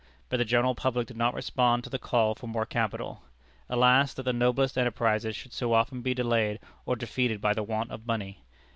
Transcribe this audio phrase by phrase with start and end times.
[0.29, 3.21] But the general public did not respond to the call for more capital.
[3.69, 7.91] Alas that the noblest enterprises should so often be delayed or defeated by the want
[7.91, 8.41] of money!